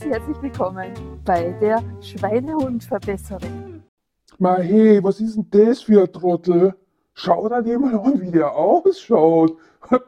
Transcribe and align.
ganz 0.00 0.14
herzlich 0.14 0.42
willkommen 0.42 0.92
bei 1.24 1.52
der 1.60 1.82
Schweinehundverbesserung. 2.00 3.82
Ma 4.38 4.56
hey, 4.56 5.02
was 5.02 5.20
ist 5.20 5.36
denn 5.36 5.46
das 5.50 5.82
für 5.82 6.02
ein 6.02 6.12
Trottel? 6.12 6.74
Schau 7.12 7.48
dir 7.60 7.78
mal 7.78 7.98
an, 7.98 8.20
wie 8.20 8.30
der 8.30 8.54
ausschaut. 8.54 9.58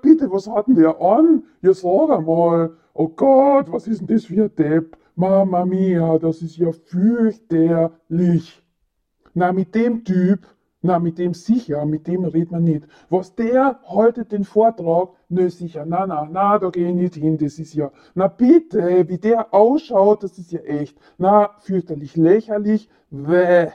Bitte, 0.01 0.31
was 0.31 0.49
hat 0.49 0.69
denn 0.69 0.77
der 0.77 0.99
an? 1.01 1.45
Ja, 1.61 1.75
sag 1.75 2.11
einmal. 2.11 2.75
Oh 2.95 3.09
Gott, 3.09 3.71
was 3.71 3.87
ist 3.87 4.01
denn 4.01 4.07
das 4.07 4.25
für 4.25 4.45
ein 4.45 4.55
Depp? 4.57 4.97
Mama 5.15 5.67
mia, 5.67 6.19
das 6.19 6.41
ist 6.41 6.57
ja 6.57 6.73
fürchterlich. 6.73 8.63
Na, 9.35 9.53
mit 9.53 9.75
dem 9.75 10.05
Typ 10.05 10.47
na, 10.83 10.99
mit 10.99 11.19
dem 11.19 11.33
sicher, 11.33 11.87
mit 11.87 12.07
dem 12.07 12.25
redet 12.25 12.51
man 12.51 12.65
nicht. 12.65 12.87
Was 13.09 13.35
der 13.35 13.81
haltet 13.85 14.33
den 14.33 14.45
Vortrag, 14.45 15.11
nö 15.29 15.49
sicher, 15.49 15.87
na, 15.87 16.07
na, 16.07 16.29
na, 16.31 16.59
da 16.59 16.71
gehe 16.71 16.89
ich 16.89 16.95
nicht 16.95 17.15
hin, 17.15 17.39
das 17.39 17.59
ist 17.59 17.75
ja, 17.75 17.93
na 18.15 18.27
bitte, 18.27 19.09
wie 19.09 19.19
der 19.19 19.55
ausschaut, 19.55 20.25
das 20.25 20.39
ist 20.39 20.51
ja 20.53 20.61
echt, 20.61 20.99
na, 21.19 21.55
fürchterlich 21.59 22.17
lächerlich, 22.17 22.89
weh. 23.11 23.69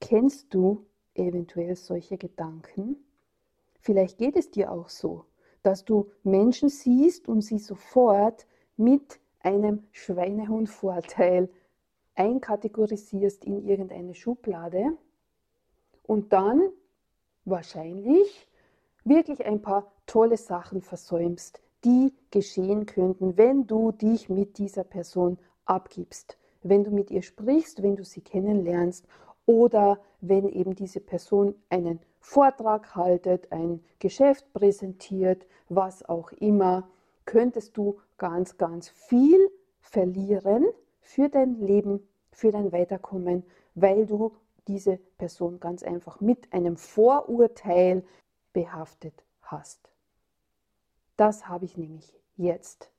Kennst 0.00 0.54
du 0.54 0.86
eventuell 1.14 1.76
solche 1.76 2.16
Gedanken? 2.16 2.96
Vielleicht 3.80 4.18
geht 4.18 4.36
es 4.36 4.50
dir 4.50 4.72
auch 4.72 4.88
so, 4.88 5.24
dass 5.62 5.84
du 5.84 6.10
Menschen 6.22 6.70
siehst 6.70 7.28
und 7.28 7.42
sie 7.42 7.58
sofort 7.58 8.46
mit 8.76 9.20
einem 9.40 9.84
Schweinehundvorteil 9.92 11.50
einkategorisierst 12.14 13.44
in 13.44 13.64
irgendeine 13.64 14.14
Schublade 14.14 14.96
und 16.08 16.32
dann 16.32 16.70
wahrscheinlich 17.44 18.48
wirklich 19.04 19.44
ein 19.44 19.62
paar 19.62 19.92
tolle 20.06 20.38
Sachen 20.38 20.80
versäumst, 20.80 21.60
die 21.84 22.12
geschehen 22.30 22.86
könnten, 22.86 23.36
wenn 23.36 23.66
du 23.66 23.92
dich 23.92 24.28
mit 24.28 24.58
dieser 24.58 24.84
Person 24.84 25.38
abgibst, 25.66 26.38
wenn 26.62 26.82
du 26.82 26.90
mit 26.90 27.10
ihr 27.10 27.22
sprichst, 27.22 27.82
wenn 27.82 27.94
du 27.94 28.04
sie 28.04 28.22
kennenlernst 28.22 29.06
oder 29.46 30.00
wenn 30.20 30.48
eben 30.48 30.74
diese 30.74 31.00
Person 31.00 31.54
einen 31.68 32.00
Vortrag 32.20 32.96
haltet, 32.96 33.52
ein 33.52 33.84
Geschäft 33.98 34.50
präsentiert, 34.54 35.46
was 35.68 36.04
auch 36.08 36.32
immer, 36.32 36.88
könntest 37.26 37.76
du 37.76 37.98
ganz, 38.16 38.56
ganz 38.56 38.88
viel 38.88 39.50
verlieren 39.80 40.66
für 41.00 41.28
dein 41.28 41.60
Leben, 41.60 42.00
für 42.32 42.50
dein 42.50 42.72
Weiterkommen, 42.72 43.44
weil 43.74 44.06
du 44.06 44.32
diese 44.68 44.98
Person 45.16 45.58
ganz 45.58 45.82
einfach 45.82 46.20
mit 46.20 46.52
einem 46.52 46.76
Vorurteil 46.76 48.04
behaftet 48.52 49.24
hast. 49.42 49.90
Das 51.16 51.48
habe 51.48 51.64
ich 51.64 51.76
nämlich 51.76 52.14
jetzt 52.36 52.90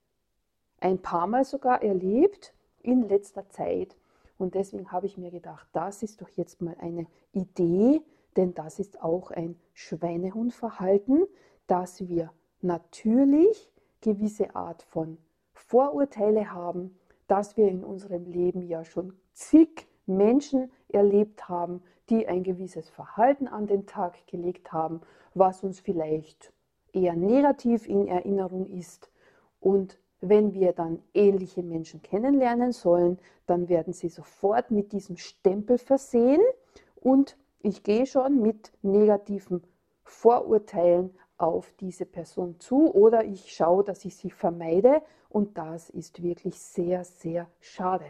ein 0.80 1.02
paar 1.02 1.28
Mal 1.28 1.46
sogar 1.46 1.82
erlebt 1.84 2.54
in 2.82 3.08
letzter 3.08 3.48
Zeit. 3.50 3.96
Und 4.38 4.56
deswegen 4.56 4.92
habe 4.92 5.06
ich 5.06 5.18
mir 5.18 5.32
gedacht, 5.32 5.68
das 5.74 6.02
ist 6.04 6.22
doch 6.22 6.30
jetzt 6.36 6.62
mal 6.62 6.76
eine 6.80 7.08
Idee, 7.34 8.02
denn 8.36 8.54
das 8.54 8.80
ist 8.80 9.02
auch 9.02 9.32
ein 9.32 9.60
Schweinehundverhalten, 9.74 11.26
dass 11.68 12.08
wir 12.08 12.32
natürlich 12.62 13.72
gewisse 14.02 14.56
Art 14.56 14.82
von 14.84 15.18
Vorurteile 15.54 16.52
haben, 16.52 16.98
dass 17.28 17.58
wir 17.58 17.68
in 17.68 17.84
unserem 17.84 18.26
Leben 18.26 18.62
ja 18.62 18.86
schon 18.86 19.14
zig 19.34 19.89
Menschen 20.10 20.72
erlebt 20.90 21.48
haben, 21.48 21.82
die 22.10 22.28
ein 22.28 22.44
gewisses 22.44 22.90
Verhalten 22.90 23.48
an 23.48 23.68
den 23.68 23.86
Tag 23.86 24.28
gelegt 24.28 24.74
haben, 24.74 25.02
was 25.34 25.64
uns 25.64 25.80
vielleicht 25.80 26.52
eher 26.92 27.16
negativ 27.16 27.88
in 27.88 28.08
Erinnerung 28.08 28.66
ist. 28.66 29.12
Und 29.60 30.00
wenn 30.22 30.54
wir 30.54 30.74
dann 30.74 31.02
ähnliche 31.14 31.64
Menschen 31.64 32.02
kennenlernen 32.02 32.72
sollen, 32.72 33.20
dann 33.46 33.70
werden 33.70 33.94
sie 33.94 34.10
sofort 34.10 34.72
mit 34.72 34.92
diesem 34.92 35.18
Stempel 35.18 35.78
versehen 35.78 36.42
und 36.96 37.38
ich 37.62 37.84
gehe 37.84 38.06
schon 38.06 38.42
mit 38.42 38.72
negativen 38.82 39.64
Vorurteilen 40.04 41.12
auf 41.38 41.72
diese 41.80 42.06
Person 42.06 42.60
zu 42.60 42.94
oder 42.94 43.24
ich 43.24 43.54
schaue, 43.54 43.84
dass 43.84 44.04
ich 44.04 44.16
sie 44.16 44.32
vermeide 44.32 45.02
und 45.30 45.58
das 45.58 45.90
ist 45.90 46.22
wirklich 46.22 46.60
sehr, 46.60 47.04
sehr 47.06 47.48
schade. 47.60 48.06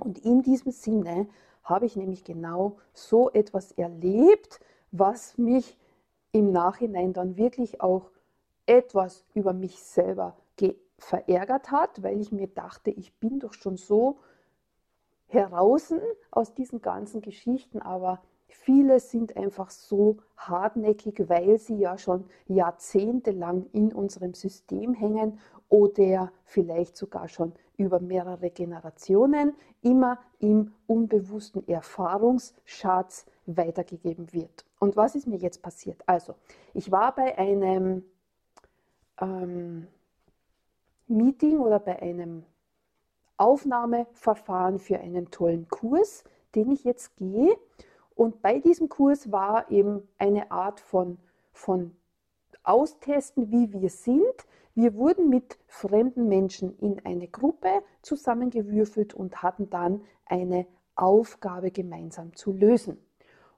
Und 0.00 0.18
in 0.24 0.42
diesem 0.42 0.72
Sinne 0.72 1.28
habe 1.62 1.86
ich 1.86 1.96
nämlich 1.96 2.24
genau 2.24 2.78
so 2.92 3.30
etwas 3.30 3.72
erlebt, 3.72 4.60
was 4.92 5.38
mich 5.38 5.78
im 6.32 6.52
Nachhinein 6.52 7.12
dann 7.12 7.36
wirklich 7.36 7.80
auch 7.80 8.10
etwas 8.66 9.24
über 9.34 9.52
mich 9.52 9.80
selber 9.82 10.36
verärgert 11.00 11.70
hat, 11.70 12.02
weil 12.02 12.20
ich 12.20 12.30
mir 12.30 12.46
dachte, 12.46 12.90
ich 12.90 13.14
bin 13.14 13.40
doch 13.40 13.54
schon 13.54 13.76
so 13.76 14.18
heraus 15.28 15.92
aus 16.30 16.54
diesen 16.54 16.82
ganzen 16.82 17.22
Geschichten, 17.22 17.80
aber 17.80 18.20
viele 18.48 19.00
sind 19.00 19.36
einfach 19.36 19.70
so 19.70 20.18
hartnäckig, 20.36 21.28
weil 21.28 21.58
sie 21.58 21.78
ja 21.78 21.98
schon 21.98 22.24
jahrzehntelang 22.48 23.66
in 23.72 23.92
unserem 23.92 24.34
System 24.34 24.92
hängen 24.92 25.38
oder 25.68 26.32
vielleicht 26.44 26.96
sogar 26.96 27.28
schon 27.28 27.52
über 27.80 27.98
mehrere 27.98 28.50
Generationen 28.50 29.54
immer 29.80 30.18
im 30.38 30.72
unbewussten 30.86 31.66
Erfahrungsschatz 31.66 33.24
weitergegeben 33.46 34.32
wird. 34.34 34.66
Und 34.78 34.96
was 34.96 35.14
ist 35.14 35.26
mir 35.26 35.38
jetzt 35.38 35.62
passiert? 35.62 36.02
Also, 36.06 36.34
ich 36.74 36.92
war 36.92 37.14
bei 37.14 37.38
einem 37.38 38.04
ähm, 39.18 39.86
Meeting 41.08 41.58
oder 41.58 41.78
bei 41.78 42.00
einem 42.02 42.44
Aufnahmeverfahren 43.38 44.78
für 44.78 44.98
einen 45.00 45.30
tollen 45.30 45.66
Kurs, 45.68 46.24
den 46.54 46.70
ich 46.70 46.84
jetzt 46.84 47.16
gehe. 47.16 47.56
Und 48.14 48.42
bei 48.42 48.58
diesem 48.58 48.90
Kurs 48.90 49.32
war 49.32 49.70
eben 49.70 50.06
eine 50.18 50.50
Art 50.50 50.80
von, 50.80 51.16
von 51.54 51.96
Austesten, 52.62 53.50
wie 53.50 53.72
wir 53.72 53.88
sind, 53.88 54.46
wir 54.80 54.94
wurden 54.94 55.28
mit 55.28 55.58
fremden 55.66 56.26
Menschen 56.26 56.78
in 56.78 57.04
eine 57.04 57.28
Gruppe 57.28 57.68
zusammengewürfelt 58.00 59.12
und 59.12 59.42
hatten 59.42 59.68
dann 59.68 60.00
eine 60.24 60.66
Aufgabe 60.94 61.70
gemeinsam 61.70 62.34
zu 62.34 62.52
lösen. 62.52 62.96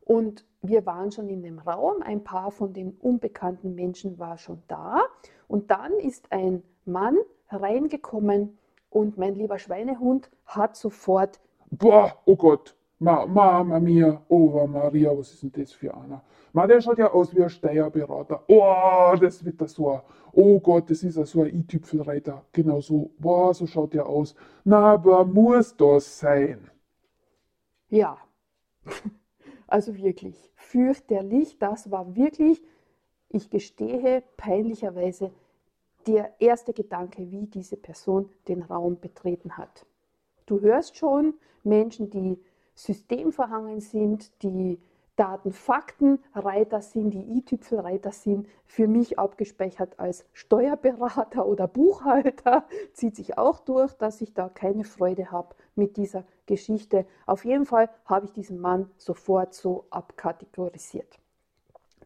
Und 0.00 0.44
wir 0.62 0.84
waren 0.84 1.12
schon 1.12 1.28
in 1.28 1.44
dem 1.44 1.60
Raum, 1.60 2.02
ein 2.02 2.24
paar 2.24 2.50
von 2.50 2.72
den 2.72 2.96
unbekannten 3.00 3.76
Menschen 3.76 4.18
war 4.18 4.36
schon 4.36 4.62
da. 4.66 5.02
Und 5.46 5.70
dann 5.70 5.92
ist 5.92 6.32
ein 6.32 6.64
Mann 6.84 7.16
reingekommen 7.50 8.58
und 8.90 9.16
mein 9.16 9.36
lieber 9.36 9.60
Schweinehund 9.60 10.28
hat 10.44 10.76
sofort. 10.76 11.40
Boah, 11.70 12.18
oh 12.24 12.36
Gott, 12.36 12.74
Ma, 13.02 13.26
Mama 13.26 13.80
mia, 13.80 14.22
oh 14.28 14.64
Maria, 14.68 15.10
was 15.10 15.32
ist 15.32 15.42
denn 15.42 15.50
das 15.50 15.72
für 15.72 15.92
einer? 15.92 16.22
Ma, 16.52 16.68
der 16.68 16.80
schaut 16.80 16.98
ja 16.98 17.10
aus 17.10 17.34
wie 17.34 17.42
ein 17.42 17.50
Steuerberater. 17.50 18.44
Oh, 18.46 19.16
das 19.20 19.44
wird 19.44 19.60
das 19.60 19.72
so 19.72 19.90
ein, 19.90 20.02
oh 20.30 20.60
Gott, 20.60 20.88
das 20.88 21.02
ist 21.02 21.16
ja 21.16 21.24
so 21.24 21.42
ein 21.42 21.52
i-Tüpfelreiter. 21.52 22.44
Genau 22.52 22.80
so, 22.80 23.10
boah, 23.18 23.52
so 23.54 23.66
schaut 23.66 23.94
der 23.94 24.06
aus. 24.06 24.36
Na, 24.62 24.92
aber 24.92 25.24
muss 25.24 25.76
das 25.76 26.20
sein? 26.20 26.70
Ja, 27.88 28.18
also 29.66 29.96
wirklich 29.96 30.52
fürchterlich. 30.54 31.58
Das 31.58 31.90
war 31.90 32.14
wirklich, 32.14 32.62
ich 33.30 33.50
gestehe, 33.50 34.22
peinlicherweise 34.36 35.32
der 36.06 36.40
erste 36.40 36.72
Gedanke, 36.72 37.32
wie 37.32 37.48
diese 37.48 37.76
Person 37.76 38.28
den 38.46 38.62
Raum 38.62 39.00
betreten 39.00 39.56
hat. 39.56 39.86
Du 40.46 40.60
hörst 40.60 40.96
schon 40.96 41.34
Menschen, 41.64 42.08
die 42.08 42.38
systemverhangen 42.74 43.80
sind, 43.80 44.42
die 44.42 44.80
Daten-Fakten-Reiter 45.16 46.80
sind, 46.80 47.10
die 47.10 47.38
i-Tüpfelreiter 47.38 48.12
sind, 48.12 48.48
für 48.64 48.88
mich 48.88 49.18
abgespeichert 49.18 49.98
als 49.98 50.24
Steuerberater 50.32 51.46
oder 51.46 51.68
Buchhalter, 51.68 52.64
zieht 52.94 53.16
sich 53.16 53.36
auch 53.36 53.60
durch, 53.60 53.92
dass 53.94 54.20
ich 54.20 54.32
da 54.32 54.48
keine 54.48 54.84
Freude 54.84 55.30
habe 55.30 55.54
mit 55.74 55.96
dieser 55.96 56.24
Geschichte. 56.46 57.06
Auf 57.26 57.44
jeden 57.44 57.66
Fall 57.66 57.90
habe 58.06 58.26
ich 58.26 58.32
diesen 58.32 58.58
Mann 58.58 58.90
sofort 58.96 59.54
so 59.54 59.84
abkategorisiert. 59.90 61.18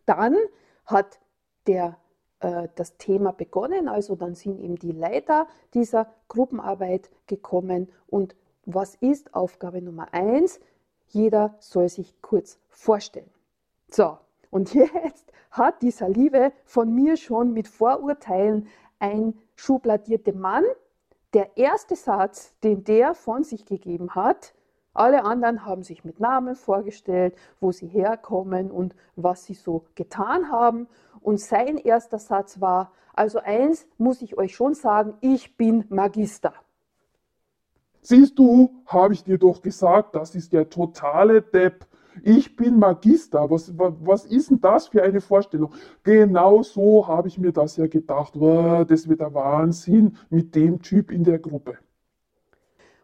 Dann 0.05 0.37
hat 0.85 1.21
der 1.67 1.97
äh, 2.41 2.69
das 2.75 2.97
Thema 2.97 3.33
begonnen, 3.33 3.89
also 3.89 4.17
dann 4.17 4.35
sind 4.35 4.59
eben 4.59 4.77
die 4.77 4.93
Leiter 4.93 5.47
dieser 5.75 6.13
Gruppenarbeit 6.29 7.11
gekommen 7.27 7.89
und 8.09 8.35
was 8.67 8.97
ist 8.97 9.33
Aufgabe 9.35 9.81
Nummer 9.81 10.13
eins? 10.13 10.61
Jeder 11.09 11.55
soll 11.61 11.89
sich 11.89 12.21
kurz 12.21 12.59
vorstellen. 12.69 13.31
So, 13.89 14.19
und 14.51 14.75
jetzt 14.75 15.33
hat 15.51 15.83
dieser 15.83 16.09
Liebe 16.09 16.53
von 16.65 16.95
mir 16.95 17.17
schon 17.17 17.53
mit 17.53 17.69
Vorurteilen 17.69 18.69
ein 18.99 19.35
schubladierter 19.55 20.35
Mann. 20.35 20.65
Der 21.33 21.57
erste 21.57 21.97
Satz, 21.97 22.55
den 22.63 22.85
der 22.85 23.15
von 23.15 23.45
sich 23.45 23.65
gegeben 23.65 24.15
hat, 24.15 24.53
alle 24.95 25.25
anderen 25.25 25.67
haben 25.67 25.83
sich 25.83 26.05
mit 26.05 26.21
Namen 26.21 26.55
vorgestellt, 26.55 27.37
wo 27.61 27.71
sie 27.71 27.87
herkommen 27.87 28.71
und 28.71 28.95
was 29.15 29.45
sie 29.45 29.55
so 29.55 29.85
getan 29.95 30.51
haben. 30.51 30.89
Und 31.21 31.39
sein 31.39 31.77
erster 31.77 32.19
Satz 32.19 32.61
war, 32.61 32.93
also 33.13 33.39
eins 33.39 33.87
muss 33.99 34.23
ich 34.23 34.39
euch 34.39 34.55
schon 34.55 34.75
sagen, 34.75 35.15
ich 35.21 35.57
bin 35.57 35.85
Magister. 35.91 36.55
Siehst 38.09 38.39
du, 38.39 38.71
habe 38.87 39.15
ich 39.15 39.25
dir 39.25 39.37
doch 39.37 39.61
gesagt, 39.61 40.15
das 40.15 40.37
ist 40.37 40.53
der 40.53 40.69
totale 40.69 41.43
Depp. 41.43 41.89
Ich 42.23 42.55
bin 42.55 42.79
Magister. 42.79 43.51
Was, 43.51 43.77
was, 43.77 44.27
ist 44.27 44.49
denn 44.49 44.61
das 44.61 44.87
für 44.87 45.03
eine 45.03 45.21
Vorstellung? 45.21 45.73
Genau 46.05 46.63
so 46.63 47.09
habe 47.09 47.27
ich 47.27 47.37
mir 47.37 47.51
das 47.51 47.77
ja 47.77 47.89
gedacht. 47.89 48.37
Oh, 48.37 48.85
das 48.85 49.09
wird 49.09 49.19
der 49.19 49.35
Wahnsinn 49.35 50.17
mit 50.31 50.55
dem 50.55 50.81
Typ 50.83 51.11
in 51.11 51.25
der 51.25 51.41
Gruppe. 51.41 51.79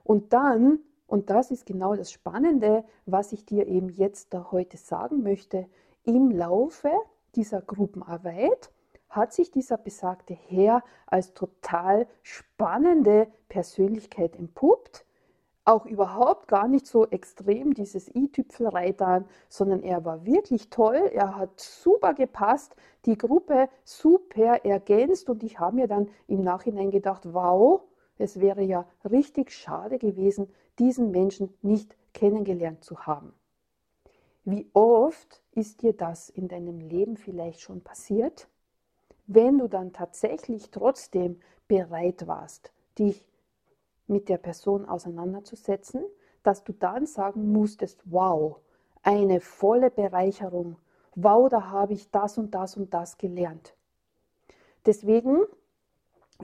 Und 0.04 0.32
dann, 0.32 0.78
und 1.08 1.31
das 1.31 1.50
ist 1.50 1.66
genau 1.66 1.96
das 1.96 2.12
Spannende, 2.12 2.84
was 3.04 3.32
ich 3.32 3.44
dir 3.44 3.66
eben 3.66 3.88
jetzt 3.88 4.32
da 4.32 4.52
heute 4.52 4.76
sagen 4.76 5.25
möchte, 5.25 5.66
im 6.04 6.31
Laufe 6.31 6.93
dieser 7.34 7.60
Gruppenarbeit 7.60 8.70
hat 9.12 9.32
sich 9.32 9.50
dieser 9.50 9.76
besagte 9.76 10.35
Herr 10.35 10.82
als 11.06 11.35
total 11.35 12.09
spannende 12.23 13.29
Persönlichkeit 13.49 14.35
entpuppt. 14.37 15.05
Auch 15.64 15.87
überhaupt 15.87 16.49
gar 16.49 16.67
nicht 16.67 16.87
so 16.87 17.06
extrem 17.06 17.73
dieses 17.75 18.12
i-Tüpfelreitern, 18.12 19.26
sondern 19.49 19.82
er 19.85 20.05
war 20.05 20.26
wirklich 20.26 20.70
toll, 20.70 21.11
er 21.12 21.37
hat 21.37 21.61
super 21.61 22.14
gepasst, 22.14 22.75
die 23.05 23.17
Gruppe 23.17 23.69
super 23.85 24.64
ergänzt 24.64 25.31
und 25.31 25.44
ich 25.44 25.61
habe 25.61 25.76
mir 25.76 25.87
dann 25.87 26.09
im 26.26 26.43
Nachhinein 26.43 26.91
gedacht, 26.91 27.32
wow, 27.32 27.82
es 28.19 28.41
wäre 28.41 28.62
ja 28.62 28.87
richtig 29.09 29.53
schade 29.53 29.99
gewesen, 29.99 30.49
diesen 30.81 31.12
Menschen 31.12 31.55
nicht 31.62 31.97
kennengelernt 32.12 32.82
zu 32.82 33.06
haben. 33.06 33.32
Wie 34.44 34.69
oft 34.73 35.43
ist 35.53 35.82
dir 35.82 35.93
das 35.93 36.29
in 36.29 36.49
deinem 36.49 36.81
Leben 36.81 37.17
vielleicht 37.17 37.61
schon 37.61 37.82
passiert? 37.82 38.49
Wenn 39.26 39.58
du 39.58 39.69
dann 39.69 39.92
tatsächlich 39.92 40.70
trotzdem 40.70 41.40
bereit 41.69 42.26
warst, 42.26 42.72
dich 42.98 43.24
mit 44.06 44.28
der 44.28 44.38
Person 44.38 44.86
auseinanderzusetzen, 44.86 46.04
dass 46.42 46.64
du 46.64 46.72
dann 46.72 47.06
sagen 47.06 47.52
musstest, 47.52 48.02
wow, 48.04 48.58
eine 49.02 49.40
volle 49.40 49.90
Bereicherung, 49.90 50.76
wow, 51.14 51.48
da 51.48 51.70
habe 51.70 51.94
ich 51.94 52.10
das 52.10 52.38
und 52.38 52.52
das 52.54 52.76
und 52.76 52.92
das 52.92 53.16
gelernt. 53.16 53.74
Deswegen 54.86 55.42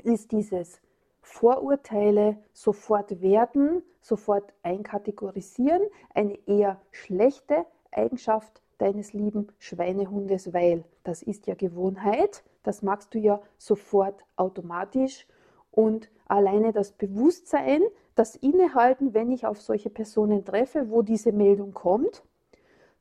ist 0.05 0.33
dieses 0.33 0.81
Vorurteile 1.21 2.39
sofort 2.53 3.21
werten, 3.21 3.83
sofort 4.01 4.55
einkategorisieren 4.63 5.83
eine 6.15 6.39
eher 6.47 6.81
schlechte 6.91 7.67
Eigenschaft 7.91 8.63
deines 8.79 9.13
lieben 9.13 9.49
Schweinehundes, 9.59 10.53
weil 10.53 10.85
das 11.05 11.23
ist 11.23 11.47
ja 11.47 11.55
Gewohnheit, 11.55 12.43
das 12.63 12.83
magst 12.83 13.15
du 13.15 13.19
ja 13.19 13.41
sofort 13.59 14.25
automatisch. 14.37 15.27
Und 15.71 16.11
alleine 16.27 16.73
das 16.73 16.93
Bewusstsein, 16.93 17.83
das 18.15 18.37
Innehalten, 18.37 19.15
wenn 19.15 19.31
ich 19.31 19.47
auf 19.47 19.61
solche 19.61 19.91
Personen 19.91 20.45
treffe, 20.45 20.91
wo 20.91 21.03
diese 21.03 21.33
Meldung 21.33 21.73
kommt, 21.73 22.23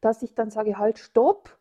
dass 0.02 0.22
ich 0.22 0.36
dann 0.36 0.52
sage, 0.52 0.78
halt, 0.78 1.00
stopp, 1.00 1.58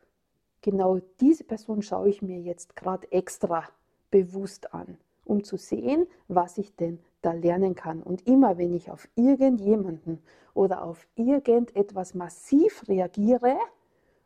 genau 0.61 0.99
diese 1.21 1.45
Person 1.45 1.83
schaue 1.83 2.09
ich 2.09 2.23
mir 2.23 2.41
jetzt 2.41 2.77
gerade 2.77 3.11
extra 3.13 3.65
bewusst 4.11 4.75
an, 4.75 4.99
um 5.25 5.43
zu 5.43 5.57
sehen, 5.57 6.07
was 6.29 6.59
ich 6.59 6.75
denn 6.77 6.99
da 7.23 7.33
lernen 7.33 7.75
kann. 7.75 8.03
Und 8.03 8.27
immer 8.27 8.59
wenn 8.59 8.75
ich 8.75 8.91
auf 8.91 9.09
irgendjemanden 9.15 10.23
oder 10.55 10.85
auf 10.85 11.07
irgendetwas 11.17 12.15
massiv 12.15 12.87
reagiere, 12.89 13.57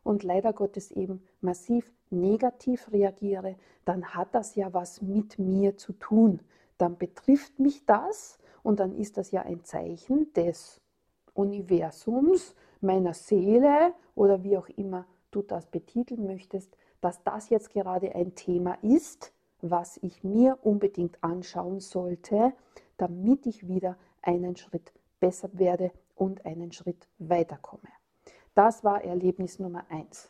und 0.03 0.23
leider 0.23 0.53
Gottes 0.53 0.91
eben 0.91 1.23
massiv 1.41 1.91
negativ 2.09 2.91
reagiere, 2.91 3.55
dann 3.85 4.13
hat 4.13 4.33
das 4.35 4.55
ja 4.55 4.73
was 4.73 5.01
mit 5.01 5.39
mir 5.39 5.77
zu 5.77 5.93
tun. 5.93 6.41
Dann 6.77 6.97
betrifft 6.97 7.59
mich 7.59 7.85
das 7.85 8.39
und 8.63 8.79
dann 8.79 8.95
ist 8.95 9.17
das 9.17 9.31
ja 9.31 9.43
ein 9.43 9.63
Zeichen 9.63 10.31
des 10.33 10.81
Universums, 11.33 12.55
meiner 12.81 13.13
Seele 13.13 13.93
oder 14.15 14.43
wie 14.43 14.57
auch 14.57 14.69
immer 14.69 15.05
du 15.31 15.41
das 15.41 15.67
betiteln 15.67 16.25
möchtest, 16.25 16.75
dass 16.99 17.23
das 17.23 17.49
jetzt 17.49 17.69
gerade 17.71 18.13
ein 18.15 18.35
Thema 18.35 18.77
ist, 18.81 19.33
was 19.61 19.97
ich 19.97 20.23
mir 20.23 20.57
unbedingt 20.61 21.23
anschauen 21.23 21.79
sollte, 21.79 22.53
damit 22.97 23.45
ich 23.45 23.67
wieder 23.67 23.97
einen 24.21 24.55
Schritt 24.55 24.91
besser 25.19 25.49
werde 25.53 25.91
und 26.15 26.45
einen 26.45 26.71
Schritt 26.71 27.07
weiterkomme. 27.19 27.87
Das 28.53 28.83
war 28.83 29.03
Erlebnis 29.03 29.59
Nummer 29.59 29.85
eins. 29.89 30.29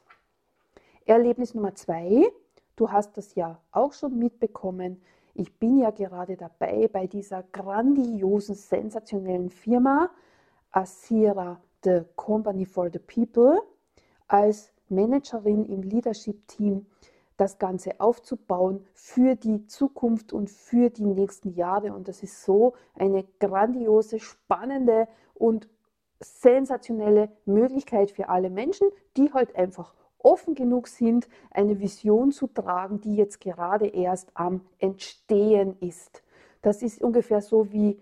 Erlebnis 1.05 1.55
Nummer 1.55 1.73
zwei, 1.73 2.31
du 2.75 2.91
hast 2.91 3.17
das 3.17 3.33
ja 3.33 3.59
auch 3.71 3.93
schon 3.93 4.19
mitbekommen. 4.19 5.01
Ich 5.33 5.57
bin 5.57 5.79
ja 5.79 5.89
gerade 5.89 6.37
dabei 6.37 6.87
bei 6.87 7.07
dieser 7.07 7.41
grandiosen, 7.41 8.53
sensationellen 8.53 9.49
Firma 9.49 10.11
Asira, 10.71 11.59
the 11.83 12.01
Company 12.15 12.65
for 12.65 12.91
the 12.91 12.99
People, 12.99 13.59
als 14.27 14.71
Managerin 14.89 15.65
im 15.65 15.81
Leadership-Team 15.81 16.85
das 17.37 17.57
Ganze 17.57 17.99
aufzubauen 17.99 18.85
für 18.93 19.35
die 19.35 19.65
Zukunft 19.65 20.31
und 20.31 20.51
für 20.51 20.91
die 20.91 21.07
nächsten 21.07 21.55
Jahre. 21.55 21.91
Und 21.93 22.07
das 22.07 22.21
ist 22.21 22.43
so 22.43 22.73
eine 22.93 23.25
grandiose, 23.39 24.19
spannende 24.19 25.07
und 25.33 25.67
sensationelle 26.21 27.29
Möglichkeit 27.45 28.11
für 28.11 28.29
alle 28.29 28.49
Menschen, 28.49 28.87
die 29.17 29.33
halt 29.33 29.55
einfach 29.55 29.93
offen 30.19 30.55
genug 30.55 30.87
sind, 30.87 31.27
eine 31.49 31.79
Vision 31.79 32.31
zu 32.31 32.47
tragen, 32.47 33.01
die 33.01 33.15
jetzt 33.15 33.41
gerade 33.41 33.87
erst 33.87 34.29
am 34.35 34.61
Entstehen 34.79 35.75
ist. 35.79 36.23
Das 36.61 36.83
ist 36.83 37.01
ungefähr 37.01 37.41
so 37.41 37.71
wie, 37.71 37.99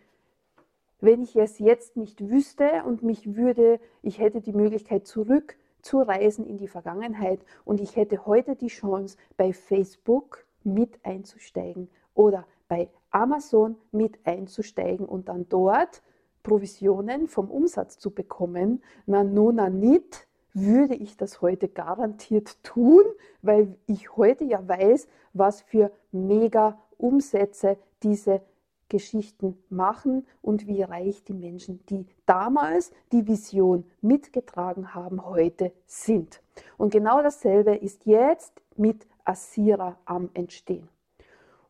wenn 1.01 1.21
ich 1.21 1.35
es 1.37 1.59
jetzt 1.59 1.95
nicht 1.95 2.29
wüsste 2.29 2.83
und 2.85 3.03
mich 3.03 3.35
würde, 3.35 3.79
ich 4.01 4.19
hätte 4.19 4.41
die 4.41 4.51
Möglichkeit 4.51 5.07
zurückzureisen 5.07 6.45
in 6.45 6.57
die 6.57 6.67
Vergangenheit 6.67 7.39
und 7.63 7.79
ich 7.79 7.95
hätte 7.95 8.25
heute 8.25 8.55
die 8.55 8.67
Chance, 8.67 9.17
bei 9.37 9.53
Facebook 9.53 10.45
mit 10.63 10.99
einzusteigen 11.03 11.89
oder 12.13 12.45
bei 12.67 12.89
Amazon 13.11 13.77
mit 13.91 14.19
einzusteigen 14.25 15.05
und 15.05 15.29
dann 15.29 15.47
dort 15.47 16.01
Provisionen 16.49 17.27
vom 17.27 17.51
Umsatz 17.51 17.99
zu 17.99 18.09
bekommen, 18.09 18.81
na 19.05 19.23
nona 19.23 19.69
nicht, 19.69 20.27
würde 20.55 20.95
ich 20.95 21.15
das 21.15 21.43
heute 21.43 21.67
garantiert 21.67 22.63
tun, 22.63 23.03
weil 23.43 23.77
ich 23.85 24.17
heute 24.17 24.45
ja 24.45 24.67
weiß, 24.67 25.07
was 25.33 25.61
für 25.61 25.91
mega 26.11 26.79
Umsätze 26.97 27.77
diese 28.01 28.41
Geschichten 28.89 29.61
machen 29.69 30.25
und 30.41 30.65
wie 30.65 30.81
reich 30.81 31.23
die 31.23 31.35
Menschen, 31.35 31.85
die 31.85 32.07
damals 32.25 32.91
die 33.11 33.27
Vision 33.27 33.85
mitgetragen 34.01 34.95
haben, 34.95 35.23
heute 35.23 35.71
sind. 35.85 36.41
Und 36.77 36.91
genau 36.91 37.21
dasselbe 37.21 37.75
ist 37.75 38.07
jetzt 38.07 38.59
mit 38.75 39.05
Asira 39.23 39.99
am 40.05 40.31
Entstehen. 40.33 40.89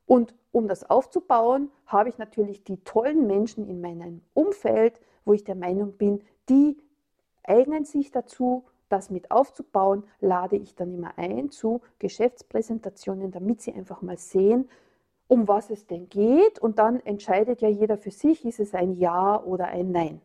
Und 0.05 0.33
um 0.51 0.67
das 0.67 0.89
aufzubauen, 0.89 1.71
habe 1.85 2.09
ich 2.09 2.17
natürlich 2.17 2.63
die 2.63 2.83
tollen 2.83 3.27
Menschen 3.27 3.67
in 3.67 3.81
meinem 3.81 4.21
Umfeld, 4.33 4.99
wo 5.25 5.33
ich 5.33 5.43
der 5.43 5.55
Meinung 5.55 5.93
bin, 5.93 6.23
die 6.49 6.77
eignen 7.43 7.85
sich 7.85 8.11
dazu, 8.11 8.63
das 8.89 9.11
mit 9.11 9.29
aufzubauen, 9.29 10.03
lade 10.19 10.55
ich 10.55 10.75
dann 10.75 10.93
immer 10.93 11.17
ein 11.17 11.51
zu 11.51 11.81
Geschäftspräsentationen, 11.99 13.31
damit 13.31 13.61
sie 13.61 13.73
einfach 13.73 14.01
mal 14.01 14.17
sehen, 14.17 14.67
um 15.27 15.47
was 15.47 15.69
es 15.69 15.85
denn 15.85 16.09
geht. 16.09 16.57
Und 16.57 16.79
dann 16.79 16.99
entscheidet 17.01 17.61
ja 17.61 17.69
jeder 17.69 17.97
für 17.97 18.11
sich, 18.11 18.45
ist 18.45 18.59
es 18.59 18.73
ein 18.73 18.93
Ja 18.93 19.41
oder 19.43 19.67
ein 19.67 19.91
Nein. 19.91 20.21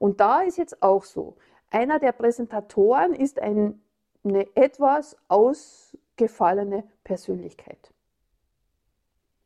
Und 0.00 0.18
da 0.18 0.42
ist 0.42 0.58
jetzt 0.58 0.82
auch 0.82 1.04
so, 1.04 1.36
einer 1.70 2.00
der 2.00 2.12
Präsentatoren 2.12 3.14
ist 3.14 3.40
ein, 3.40 3.80
eine 4.24 4.48
etwas 4.56 5.16
ausgefallene 5.28 6.84
Persönlichkeit 7.04 7.94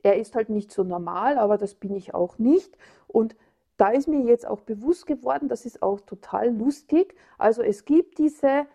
er 0.02 0.17
ist 0.17 0.35
halt 0.35 0.49
nicht 0.49 0.71
so 0.73 0.85
normal, 0.85 1.38
aber 1.38 1.59
das 1.59 1.75
bin 1.75 1.95
ich 1.95 2.14
auch 2.14 2.38
nicht. 2.38 2.76
Und 3.07 3.37
da 3.76 3.90
ist 3.90 4.09
mir 4.09 4.21
jetzt 4.23 4.47
auch 4.47 4.61
bewusst 4.61 5.07
geworden, 5.07 5.49
das 5.49 5.64
ist 5.64 5.83
auch 5.83 6.00
total 6.00 6.55
lustig. 6.55 7.14
Also 7.38 7.62
es 7.62 7.85
gibt 7.85 8.19
diese 8.19 8.67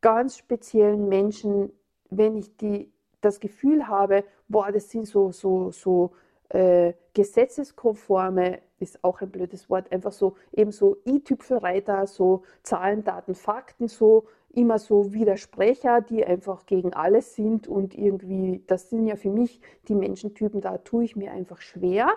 ganz 0.00 0.36
speziellen 0.36 1.08
Menschen, 1.08 1.72
wenn 2.10 2.36
ich 2.36 2.56
die, 2.56 2.90
das 3.20 3.40
Gefühl 3.40 3.88
habe, 3.88 4.24
boah, 4.48 4.72
das 4.72 4.90
sind 4.90 5.06
so, 5.06 5.32
so, 5.32 5.70
so 5.70 6.12
äh, 6.48 6.94
gesetzeskonforme, 7.14 8.60
ist 8.80 9.02
auch 9.02 9.20
ein 9.20 9.30
blödes 9.30 9.68
Wort, 9.68 9.90
einfach 9.90 10.12
so 10.12 10.36
eben 10.52 10.70
so 10.70 10.98
i-Tüpfelreiter, 11.04 12.06
so 12.06 12.44
Zahlen, 12.62 13.02
Daten, 13.04 13.34
Fakten, 13.34 13.88
so 13.88 14.26
immer 14.50 14.78
so 14.78 15.12
Widersprecher, 15.12 16.00
die 16.00 16.24
einfach 16.24 16.66
gegen 16.66 16.94
alles 16.94 17.34
sind 17.34 17.68
und 17.68 17.96
irgendwie, 17.96 18.62
das 18.66 18.90
sind 18.90 19.06
ja 19.06 19.16
für 19.16 19.30
mich 19.30 19.60
die 19.88 19.94
Menschentypen, 19.94 20.60
da 20.60 20.78
tue 20.78 21.04
ich 21.04 21.16
mir 21.16 21.32
einfach 21.32 21.60
schwer. 21.60 22.10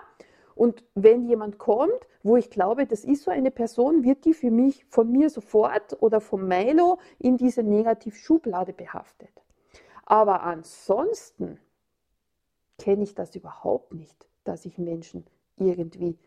Und 0.54 0.84
wenn 0.94 1.28
jemand 1.28 1.58
kommt, 1.58 2.06
wo 2.22 2.36
ich 2.36 2.50
glaube, 2.50 2.86
das 2.86 3.04
ist 3.04 3.24
so 3.24 3.30
eine 3.30 3.50
Person, 3.50 4.04
wird 4.04 4.24
die 4.24 4.34
für 4.34 4.50
mich 4.50 4.84
von 4.86 5.10
mir 5.10 5.30
sofort 5.30 6.02
oder 6.02 6.20
vom 6.20 6.46
Milo 6.46 6.98
in 7.18 7.36
diese 7.36 7.62
Negativschublade 7.62 8.72
behaftet. 8.72 9.30
Aber 10.04 10.42
ansonsten 10.42 11.58
kenne 12.78 13.04
ich 13.04 13.14
das 13.14 13.34
überhaupt 13.34 13.94
nicht, 13.94 14.28
dass 14.44 14.64
ich 14.64 14.78
Menschen 14.78 15.24
irgendwie 15.56 16.18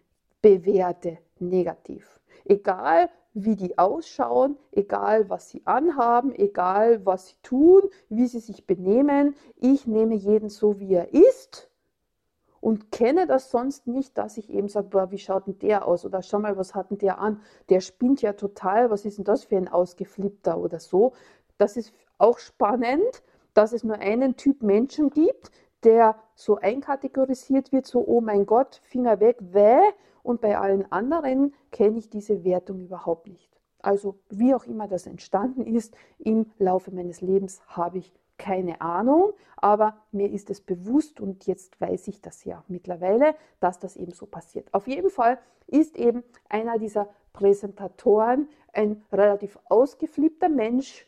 bewerte 0.45 1.17
negativ. 1.39 2.21
Egal 2.45 3.09
wie 3.33 3.55
die 3.55 3.79
ausschauen, 3.79 4.59
egal 4.71 5.27
was 5.27 5.49
sie 5.49 5.63
anhaben, 5.65 6.35
egal 6.35 7.03
was 7.03 7.29
sie 7.29 7.35
tun, 7.41 7.81
wie 8.09 8.27
sie 8.27 8.39
sich 8.39 8.67
benehmen. 8.67 9.35
Ich 9.55 9.87
nehme 9.87 10.13
jeden 10.13 10.49
so, 10.49 10.79
wie 10.79 10.93
er 10.93 11.11
ist 11.15 11.71
und 12.61 12.91
kenne 12.91 13.25
das 13.25 13.49
sonst 13.49 13.87
nicht, 13.87 14.19
dass 14.19 14.37
ich 14.37 14.51
eben 14.51 14.69
sage, 14.69 14.89
boah, 14.89 15.09
wie 15.09 15.17
schaut 15.17 15.47
denn 15.47 15.57
der 15.57 15.87
aus? 15.87 16.05
Oder 16.05 16.21
schau 16.21 16.37
mal, 16.37 16.57
was 16.57 16.75
hat 16.75 16.91
denn 16.91 16.99
der 16.99 17.17
an? 17.17 17.41
Der 17.69 17.81
spinnt 17.81 18.21
ja 18.21 18.33
total, 18.33 18.91
was 18.91 19.03
ist 19.03 19.17
denn 19.17 19.25
das 19.25 19.45
für 19.45 19.57
ein 19.57 19.67
Ausgeflippter 19.67 20.59
oder 20.59 20.79
so? 20.79 21.13
Das 21.57 21.75
ist 21.75 21.91
auch 22.19 22.37
spannend, 22.37 23.23
dass 23.55 23.73
es 23.73 23.83
nur 23.83 23.97
einen 23.97 24.35
Typ 24.35 24.61
Menschen 24.61 25.09
gibt, 25.09 25.49
der 25.83 26.15
so 26.35 26.57
einkategorisiert 26.57 27.71
wird, 27.71 27.87
so, 27.87 28.03
oh 28.05 28.21
mein 28.21 28.45
Gott, 28.45 28.79
Finger 28.83 29.19
weg, 29.19 29.37
weh. 29.39 29.81
Und 30.25 30.41
bei 30.41 30.58
allen 30.58 30.91
anderen 30.91 31.53
kenne 31.72 32.00
ich 32.00 32.10
diese 32.10 32.44
Wertung 32.44 32.82
überhaupt 32.82 33.27
nicht. 33.27 33.48
Also 33.84 34.17
wie 34.32 34.55
auch 34.55 34.65
immer 34.65 34.88
das 34.88 35.05
entstanden 35.05 35.67
ist, 35.67 35.96
im 36.17 36.48
Laufe 36.58 36.89
meines 36.89 37.22
Lebens 37.22 37.62
habe 37.67 38.00
ich 38.00 38.12
keine 38.39 38.82
Ahnung, 38.82 39.34
aber 39.55 39.98
mir 40.12 40.32
ist 40.32 40.50
es 40.50 40.62
bewusst 40.62 41.22
und 41.22 41.46
jetzt 41.46 41.79
weiß 41.79 42.08
ich 42.08 42.22
das 42.22 42.44
ja 42.44 42.63
mittlerweile, 42.67 43.36
dass 43.60 43.77
das 43.77 43.96
eben 43.98 44.13
so 44.13 44.25
passiert. 44.25 44.74
Auf 44.74 44.88
jeden 44.88 45.12
Fall 45.12 45.38
ist 45.67 45.96
eben 45.96 46.24
einer 46.50 46.79
dieser 46.79 47.08
Präsentatoren 47.32 48.50
ein 48.74 49.03
relativ 49.12 49.60
ausgeflippter 49.65 50.50
Mensch, 50.50 51.05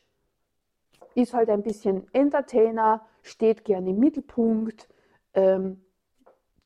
ist 1.15 1.33
halt 1.33 1.49
ein 1.49 1.63
bisschen 1.63 2.05
Entertainer, 2.13 3.03
steht 3.23 3.65
gerne 3.65 3.89
im 3.89 3.99
Mittelpunkt. 3.99 4.87
Ähm, 5.33 5.81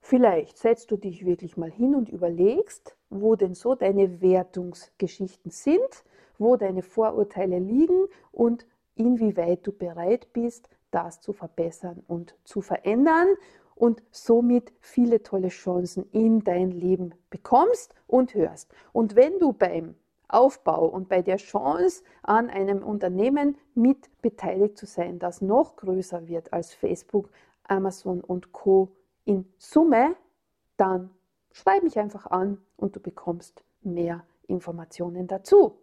Vielleicht 0.00 0.58
setzt 0.58 0.90
du 0.90 0.96
dich 0.96 1.24
wirklich 1.24 1.56
mal 1.56 1.70
hin 1.70 1.94
und 1.94 2.08
überlegst, 2.08 2.96
wo 3.08 3.36
denn 3.36 3.54
so 3.54 3.74
deine 3.74 4.20
Wertungsgeschichten 4.20 5.50
sind, 5.50 6.04
wo 6.38 6.56
deine 6.56 6.82
Vorurteile 6.82 7.58
liegen 7.58 8.06
und 8.32 8.66
inwieweit 8.96 9.66
du 9.66 9.72
bereit 9.72 10.32
bist, 10.32 10.68
das 10.90 11.20
zu 11.20 11.32
verbessern 11.32 12.02
und 12.08 12.34
zu 12.44 12.60
verändern 12.60 13.28
und 13.82 14.00
somit 14.12 14.72
viele 14.78 15.24
tolle 15.24 15.48
Chancen 15.48 16.08
in 16.12 16.44
dein 16.44 16.70
Leben 16.70 17.16
bekommst 17.30 17.96
und 18.06 18.32
hörst. 18.32 18.72
Und 18.92 19.16
wenn 19.16 19.40
du 19.40 19.52
beim 19.52 19.96
Aufbau 20.28 20.86
und 20.86 21.08
bei 21.08 21.20
der 21.20 21.38
Chance 21.38 22.04
an 22.22 22.48
einem 22.48 22.84
Unternehmen 22.84 23.56
mit 23.74 24.08
beteiligt 24.22 24.78
zu 24.78 24.86
sein, 24.86 25.18
das 25.18 25.42
noch 25.42 25.74
größer 25.74 26.28
wird 26.28 26.52
als 26.52 26.72
Facebook, 26.72 27.28
Amazon 27.64 28.20
und 28.20 28.52
Co 28.52 28.92
in 29.24 29.52
Summe, 29.58 30.14
dann 30.76 31.10
schreib 31.50 31.82
mich 31.82 31.98
einfach 31.98 32.26
an 32.26 32.58
und 32.76 32.94
du 32.94 33.00
bekommst 33.00 33.64
mehr 33.80 34.22
Informationen 34.46 35.26
dazu. 35.26 35.81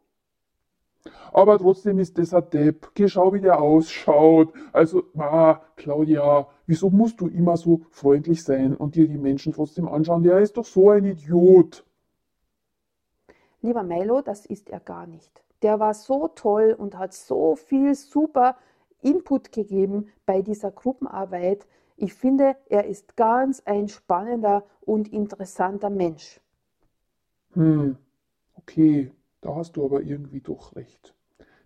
Aber 1.31 1.57
trotzdem 1.57 1.99
ist 1.99 2.17
das 2.17 2.33
ein 2.33 2.49
Depp. 2.49 2.91
Geh, 2.93 3.07
schau, 3.07 3.33
wie 3.33 3.41
der 3.41 3.61
ausschaut. 3.61 4.53
Also, 4.73 5.03
ah, 5.17 5.61
Claudia, 5.75 6.47
wieso 6.65 6.89
musst 6.89 7.21
du 7.21 7.27
immer 7.27 7.57
so 7.57 7.81
freundlich 7.91 8.43
sein 8.43 8.75
und 8.75 8.95
dir 8.95 9.07
die 9.07 9.17
Menschen 9.17 9.53
trotzdem 9.53 9.87
anschauen? 9.87 10.23
Der 10.23 10.39
ist 10.39 10.57
doch 10.57 10.65
so 10.65 10.89
ein 10.89 11.05
Idiot. 11.05 11.85
Lieber 13.61 13.83
Milo, 13.83 14.21
das 14.21 14.45
ist 14.45 14.69
er 14.69 14.79
gar 14.79 15.05
nicht. 15.05 15.43
Der 15.61 15.79
war 15.79 15.93
so 15.93 16.29
toll 16.29 16.75
und 16.77 16.97
hat 16.97 17.13
so 17.13 17.55
viel 17.55 17.93
super 17.95 18.55
Input 19.01 19.51
gegeben 19.51 20.09
bei 20.25 20.41
dieser 20.41 20.71
Gruppenarbeit. 20.71 21.67
Ich 21.97 22.13
finde, 22.13 22.55
er 22.69 22.85
ist 22.85 23.17
ganz 23.17 23.61
ein 23.65 23.89
spannender 23.89 24.63
und 24.81 25.11
interessanter 25.11 25.89
Mensch. 25.89 26.39
Hm, 27.53 27.97
okay. 28.55 29.11
Da 29.41 29.55
hast 29.55 29.73
du 29.73 29.85
aber 29.85 30.01
irgendwie 30.01 30.41
doch 30.41 30.75
recht. 30.75 31.15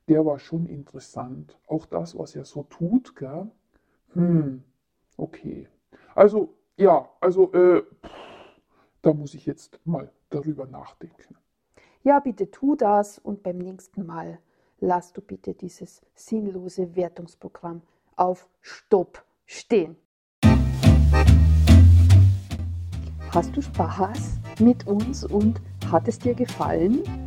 Der 0.08 0.26
war 0.26 0.40
schon 0.40 0.68
interessant. 0.68 1.58
Auch 1.68 1.86
das, 1.86 2.18
was 2.18 2.36
er 2.36 2.46
so 2.46 2.64
tut, 2.64 3.16
gell? 3.16 3.50
Hm, 4.14 4.64
okay. 5.18 5.68
Also, 6.14 6.54
ja, 6.78 7.10
also, 7.20 7.52
äh, 7.54 7.84
da 9.02 9.14
muss 9.14 9.34
ich 9.34 9.46
jetzt 9.46 9.80
mal 9.86 10.12
darüber 10.30 10.66
nachdenken. 10.68 11.36
Ja, 12.04 12.20
bitte 12.20 12.52
tu 12.52 12.76
das 12.76 13.18
und 13.18 13.44
beim 13.44 13.58
nächsten 13.58 14.06
Mal 14.06 14.40
lass 14.80 15.14
du 15.14 15.22
bitte 15.22 15.54
dieses 15.54 16.02
sinnlose 16.14 16.96
Wertungsprogramm 16.96 17.82
auf 18.18 18.50
Stopp 18.62 19.24
stehen. 19.46 19.96
Hast 23.32 23.56
du 23.56 23.62
Spaß 23.62 24.40
mit 24.60 24.86
uns 24.86 25.24
und 25.24 25.62
hat 25.90 26.08
es 26.08 26.20
dir 26.20 26.36
gefallen? 26.36 27.23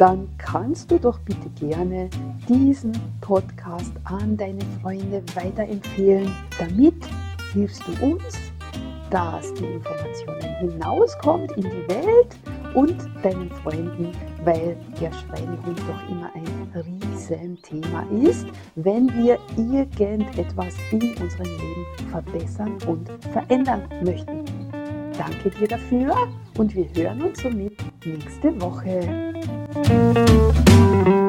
Dann 0.00 0.26
kannst 0.38 0.90
du 0.90 0.98
doch 0.98 1.18
bitte 1.20 1.50
gerne 1.60 2.08
diesen 2.48 2.92
Podcast 3.20 3.92
an 4.04 4.34
deine 4.34 4.62
Freunde 4.80 5.22
weiterempfehlen. 5.34 6.34
Damit 6.58 6.94
hilfst 7.52 7.82
du 7.86 8.06
uns, 8.06 8.38
dass 9.10 9.52
die 9.54 9.66
Informationen 9.66 10.56
hinauskommt 10.60 11.52
in 11.52 11.64
die 11.64 11.94
Welt 11.94 12.34
und 12.74 12.96
deinen 13.22 13.50
Freunden, 13.62 14.12
weil 14.42 14.74
der 14.98 15.12
Schweinehund 15.12 15.78
doch 15.80 16.10
immer 16.10 16.30
ein 16.34 16.82
Riesenthema 16.82 18.06
ist, 18.22 18.46
wenn 18.76 19.06
wir 19.22 19.38
irgendetwas 19.58 20.76
in 20.92 21.14
unserem 21.20 21.44
Leben 21.44 21.86
verbessern 22.10 22.78
und 22.86 23.10
verändern 23.32 23.82
möchten. 24.02 24.46
Danke 25.18 25.50
dir 25.50 25.68
dafür 25.68 26.16
und 26.56 26.74
wir 26.74 26.86
hören 26.94 27.20
uns 27.20 27.42
somit 27.42 27.76
nächste 28.06 28.58
Woche. 28.62 29.29
Thank 29.72 31.08
you. 31.08 31.19